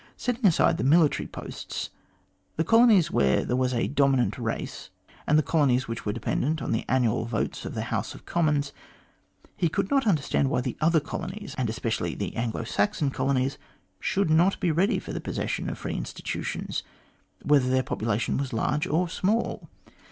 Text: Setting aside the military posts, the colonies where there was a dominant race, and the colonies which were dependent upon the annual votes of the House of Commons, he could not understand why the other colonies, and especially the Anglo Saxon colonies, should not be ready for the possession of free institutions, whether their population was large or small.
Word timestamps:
Setting 0.17 0.47
aside 0.47 0.77
the 0.79 0.83
military 0.83 1.27
posts, 1.27 1.91
the 2.55 2.63
colonies 2.63 3.11
where 3.11 3.45
there 3.45 3.55
was 3.55 3.71
a 3.71 3.87
dominant 3.87 4.35
race, 4.39 4.89
and 5.27 5.37
the 5.37 5.43
colonies 5.43 5.87
which 5.87 6.07
were 6.07 6.11
dependent 6.11 6.59
upon 6.59 6.71
the 6.71 6.85
annual 6.89 7.25
votes 7.25 7.65
of 7.65 7.75
the 7.75 7.83
House 7.93 8.15
of 8.15 8.25
Commons, 8.25 8.73
he 9.55 9.69
could 9.69 9.91
not 9.91 10.07
understand 10.07 10.49
why 10.49 10.59
the 10.59 10.75
other 10.81 10.99
colonies, 10.99 11.53
and 11.55 11.69
especially 11.69 12.15
the 12.15 12.35
Anglo 12.35 12.63
Saxon 12.63 13.11
colonies, 13.11 13.59
should 13.99 14.31
not 14.31 14.59
be 14.59 14.71
ready 14.71 14.97
for 14.97 15.13
the 15.13 15.21
possession 15.21 15.69
of 15.69 15.77
free 15.77 15.93
institutions, 15.93 16.81
whether 17.43 17.69
their 17.69 17.83
population 17.83 18.37
was 18.37 18.53
large 18.53 18.87
or 18.87 19.07
small. 19.07 19.69